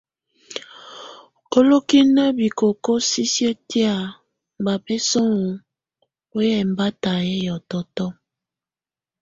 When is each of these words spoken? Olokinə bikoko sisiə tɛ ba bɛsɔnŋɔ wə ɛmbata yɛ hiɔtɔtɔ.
Olokinə 1.57 2.23
bikoko 2.37 2.91
sisiə 3.09 3.51
tɛ 3.69 3.81
ba 4.63 4.73
bɛsɔnŋɔ 4.85 5.53
wə 6.35 6.43
ɛmbata 6.61 7.11
yɛ 7.27 7.33
hiɔtɔtɔ. 7.41 8.05